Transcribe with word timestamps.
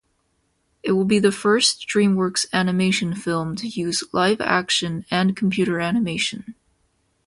It 0.81 0.93
will 0.93 1.05
be 1.05 1.19
the 1.19 1.31
first 1.31 1.87
DreamWorks 1.87 2.47
Animation 2.51 3.13
film 3.15 3.55
to 3.57 3.67
use 3.67 4.03
live-action 4.11 5.05
and 5.11 5.37
computer-animation. 5.37 6.55